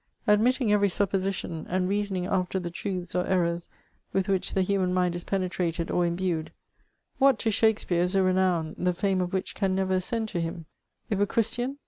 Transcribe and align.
Admitting 0.25 0.73
every 0.73 0.89
supposition, 0.89 1.67
and 1.69 1.87
reasoning 1.87 2.25
after 2.25 2.59
the 2.59 2.71
truths 2.71 3.13
or 3.13 3.23
errors 3.27 3.69
with 4.13 4.27
which 4.27 4.55
the 4.55 4.63
human 4.63 4.91
mind 4.91 5.13
is 5.15 5.23
penetrated 5.23 5.91
or 5.91 6.07
imbued, 6.07 6.51
what 7.19 7.37
to 7.37 7.51
Shakspeare 7.51 8.01
is 8.01 8.15
a 8.15 8.23
renown 8.23 8.73
the 8.79 8.93
fame 8.93 9.21
of 9.21 9.31
which 9.31 9.53
can 9.53 9.75
never 9.75 9.93
ascend 9.93 10.27
to 10.29 10.41
him? 10.41 10.65
If 11.11 11.19
a 11.19 11.27
Christian 11.27 11.77